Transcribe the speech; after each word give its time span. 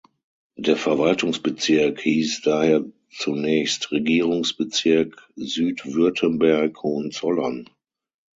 Der 0.57 0.77
Verwaltungsbezirk 0.77 1.99
hieß 2.01 2.41
daher 2.43 2.85
zunächst 3.11 3.91
Regierungsbezirk 3.91 5.29
Südwürttemberg-Hohenzollern. 5.35 7.67